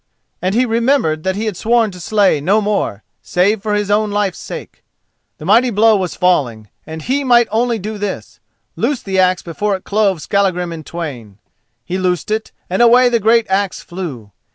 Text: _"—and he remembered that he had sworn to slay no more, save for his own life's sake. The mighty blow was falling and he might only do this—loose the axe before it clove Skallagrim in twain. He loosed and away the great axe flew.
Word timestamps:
_"—and 0.41 0.55
he 0.55 0.65
remembered 0.65 1.21
that 1.21 1.35
he 1.35 1.45
had 1.45 1.55
sworn 1.55 1.91
to 1.91 1.99
slay 1.99 2.41
no 2.41 2.59
more, 2.59 3.03
save 3.21 3.61
for 3.61 3.75
his 3.75 3.91
own 3.91 4.09
life's 4.09 4.39
sake. 4.39 4.83
The 5.37 5.45
mighty 5.45 5.69
blow 5.69 5.95
was 5.95 6.15
falling 6.15 6.69
and 6.87 7.03
he 7.03 7.23
might 7.23 7.47
only 7.51 7.77
do 7.77 7.99
this—loose 7.99 9.03
the 9.03 9.19
axe 9.19 9.43
before 9.43 9.75
it 9.75 9.83
clove 9.83 10.19
Skallagrim 10.19 10.73
in 10.73 10.83
twain. 10.83 11.37
He 11.85 11.99
loosed 11.99 12.31
and 12.67 12.81
away 12.81 13.09
the 13.09 13.19
great 13.19 13.45
axe 13.47 13.81
flew. 13.81 14.31